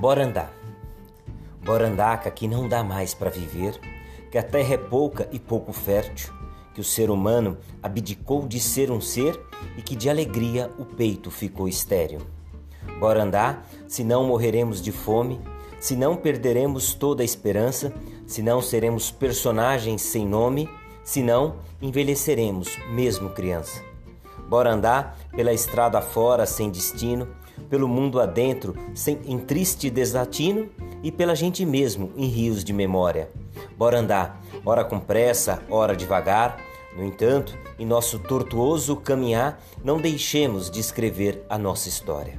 Bora 0.00 0.24
andar. 0.24 0.50
Bora 1.62 1.86
andar, 1.86 2.24
que 2.30 2.48
não 2.48 2.66
dá 2.66 2.82
mais 2.82 3.12
para 3.12 3.28
viver, 3.28 3.78
que 4.30 4.38
a 4.38 4.42
terra 4.42 4.72
é 4.72 4.78
pouca 4.78 5.28
e 5.30 5.38
pouco 5.38 5.74
fértil, 5.74 6.32
que 6.72 6.80
o 6.80 6.84
ser 6.84 7.10
humano 7.10 7.58
abdicou 7.82 8.48
de 8.48 8.58
ser 8.58 8.90
um 8.90 8.98
ser 8.98 9.38
e 9.76 9.82
que 9.82 9.94
de 9.94 10.08
alegria 10.08 10.70
o 10.78 10.86
peito 10.86 11.30
ficou 11.30 11.68
estéril. 11.68 12.22
Bora 12.98 13.22
andar, 13.22 13.68
senão 13.86 14.24
morreremos 14.24 14.80
de 14.80 14.90
fome, 14.90 15.38
senão 15.78 16.16
perderemos 16.16 16.94
toda 16.94 17.22
a 17.22 17.24
esperança, 17.26 17.92
senão 18.26 18.62
seremos 18.62 19.10
personagens 19.10 20.00
sem 20.00 20.26
nome, 20.26 20.66
senão 21.04 21.56
envelheceremos 21.82 22.74
mesmo 22.88 23.28
criança. 23.28 23.84
Bora 24.48 24.72
andar 24.72 25.18
pela 25.30 25.52
estrada 25.52 26.00
fora 26.00 26.46
sem 26.46 26.70
destino, 26.70 27.28
pelo 27.70 27.88
mundo 27.88 28.20
adentro 28.20 28.76
sem, 28.94 29.20
em 29.24 29.38
triste 29.38 29.88
desatino 29.88 30.68
e 31.02 31.10
pela 31.10 31.36
gente 31.36 31.64
mesmo 31.64 32.12
em 32.16 32.26
rios 32.26 32.62
de 32.64 32.72
memória. 32.72 33.30
Bora 33.78 33.98
andar, 33.98 34.42
ora 34.66 34.84
com 34.84 34.98
pressa, 34.98 35.62
ora 35.70 35.96
devagar. 35.96 36.58
No 36.96 37.04
entanto, 37.04 37.56
em 37.78 37.86
nosso 37.86 38.18
tortuoso 38.18 38.96
caminhar, 38.96 39.62
não 39.82 40.00
deixemos 40.00 40.68
de 40.68 40.80
escrever 40.80 41.44
a 41.48 41.56
nossa 41.56 41.88
história. 41.88 42.36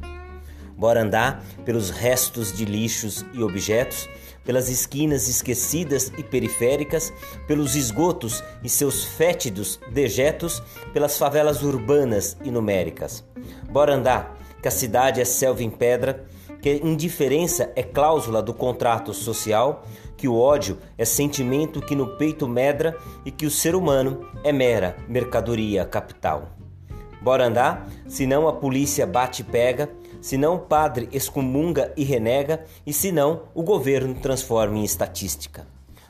Bora 0.76 1.02
andar 1.02 1.44
pelos 1.64 1.90
restos 1.90 2.52
de 2.52 2.66
lixos 2.66 3.24
e 3.34 3.42
objetos, 3.42 4.10
pelas 4.44 4.68
esquinas 4.68 5.30
esquecidas 5.30 6.12
e 6.18 6.24
periféricas, 6.24 7.14
pelos 7.48 7.76
esgotos 7.76 8.44
e 8.64 8.68
seus 8.68 9.06
fétidos 9.06 9.80
dejetos, 9.92 10.62
pelas 10.92 11.18
favelas 11.18 11.62
urbanas 11.62 12.36
e 12.44 12.50
numéricas. 12.50 13.24
Bora 13.70 13.94
andar, 13.94 14.36
que 14.62 14.68
a 14.68 14.72
cidade 14.72 15.20
é 15.20 15.26
selva 15.26 15.64
em 15.64 15.70
pedra, 15.70 16.26
que 16.62 16.80
indiferença 16.84 17.72
é 17.76 17.82
cláusula 17.82 18.42
do 18.42 18.54
contrato 18.54 19.14
social, 19.14 19.84
que 20.16 20.28
o 20.28 20.38
ódio 20.38 20.78
é 20.98 21.04
sentimento 21.04 21.82
que 21.82 21.96
no 21.96 22.16
peito 22.18 22.48
medra 22.48 22.96
e 23.26 23.32
que 23.32 23.46
o 23.46 23.52
ser 23.52 23.76
humano 23.76 24.28
é 24.44 24.52
mera 24.52 24.96
mercadoria 25.08 25.84
capital. 25.84 26.50
Bora 27.22 27.48
andar, 27.48 27.88
senão 28.08 28.48
a 28.48 28.54
polícia 28.54 29.06
bate 29.06 29.42
e 29.42 29.46
pega, 29.46 29.90
senão 30.22 30.56
o 30.56 30.60
padre 30.60 31.10
excomunga 31.12 31.92
e 31.98 32.04
renega, 32.04 32.64
e 32.86 32.94
senão 32.94 33.44
o 33.56 33.64
governo 33.64 34.14
transforma 34.16 34.78
em 34.78 34.84
estatística. 34.84 35.66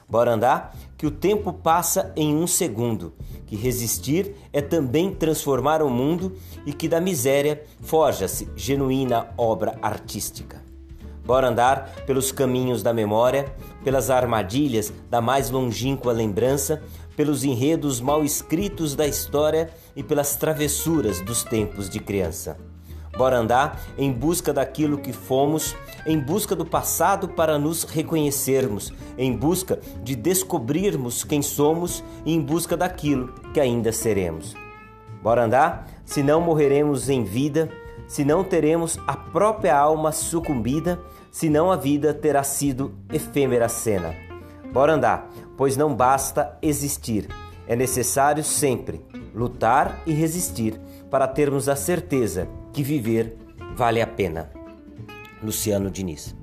Bora 0.07 0.33
andar, 0.33 0.75
que 0.97 1.05
o 1.05 1.11
tempo 1.11 1.53
passa 1.53 2.11
em 2.15 2.35
um 2.35 2.45
segundo, 2.45 3.13
que 3.51 3.55
resistir 3.57 4.33
é 4.53 4.61
também 4.61 5.13
transformar 5.13 5.81
o 5.81 5.89
mundo 5.89 6.31
e 6.65 6.71
que 6.71 6.87
da 6.87 7.01
miséria 7.01 7.61
forja-se 7.81 8.47
genuína 8.55 9.27
obra 9.37 9.77
artística. 9.81 10.63
Bora 11.25 11.49
andar 11.49 12.05
pelos 12.07 12.31
caminhos 12.31 12.81
da 12.81 12.93
memória, 12.93 13.53
pelas 13.83 14.09
armadilhas 14.09 14.93
da 15.09 15.19
mais 15.19 15.49
longínqua 15.49 16.13
lembrança, 16.13 16.81
pelos 17.13 17.43
enredos 17.43 17.99
mal 17.99 18.23
escritos 18.23 18.95
da 18.95 19.05
história 19.05 19.69
e 19.97 20.01
pelas 20.01 20.37
travessuras 20.37 21.19
dos 21.19 21.43
tempos 21.43 21.89
de 21.89 21.99
criança. 21.99 22.70
Bora 23.17 23.37
andar 23.37 23.79
em 23.97 24.11
busca 24.11 24.53
daquilo 24.53 24.97
que 24.97 25.11
fomos, 25.11 25.75
em 26.05 26.17
busca 26.17 26.55
do 26.55 26.65
passado 26.65 27.27
para 27.27 27.59
nos 27.59 27.83
reconhecermos, 27.83 28.93
em 29.17 29.35
busca 29.35 29.79
de 30.01 30.15
descobrirmos 30.15 31.23
quem 31.23 31.41
somos 31.41 32.03
e 32.25 32.33
em 32.33 32.41
busca 32.41 32.77
daquilo 32.77 33.33
que 33.53 33.59
ainda 33.59 33.91
seremos. 33.91 34.55
Bora 35.21 35.43
andar, 35.43 35.87
senão 36.05 36.41
morreremos 36.41 37.09
em 37.09 37.23
vida, 37.23 37.69
senão 38.07 38.43
teremos 38.43 38.97
a 39.05 39.15
própria 39.15 39.77
alma 39.77 40.11
sucumbida, 40.11 40.99
senão 41.29 41.69
a 41.69 41.75
vida 41.75 42.13
terá 42.13 42.43
sido 42.43 42.95
efêmera 43.11 43.67
cena. 43.67 44.15
Bora 44.71 44.93
andar, 44.93 45.29
pois 45.57 45.75
não 45.75 45.93
basta 45.93 46.57
existir, 46.61 47.27
é 47.67 47.75
necessário 47.75 48.43
sempre 48.43 49.05
lutar 49.35 50.01
e 50.05 50.13
resistir 50.13 50.79
para 51.09 51.27
termos 51.27 51.67
a 51.69 51.75
certeza 51.75 52.47
que 52.73 52.83
viver 52.83 53.37
vale 53.75 54.01
a 54.01 54.15
pena. 54.15 54.49
Luciano 55.41 55.89
Diniz. 55.89 56.35